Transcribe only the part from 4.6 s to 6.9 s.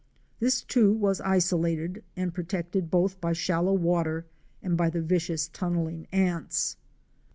and by the vicious tunneling ants.